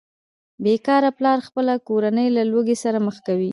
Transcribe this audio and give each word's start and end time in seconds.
بې 0.63 0.75
کاره 0.87 1.09
پلار 1.17 1.39
خپله 1.47 1.73
کورنۍ 1.87 2.27
له 2.37 2.43
لوږې 2.51 2.75
سره 2.83 2.97
مخ 3.05 3.15
کوي 3.27 3.49